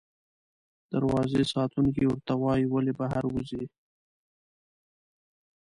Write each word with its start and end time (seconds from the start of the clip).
دروازې 0.91 1.41
ساتونکی 1.53 2.03
ورته 2.07 2.33
وایي، 2.41 2.65
ولې 2.69 2.93
بهر 2.99 3.23
وځې؟ 3.33 3.63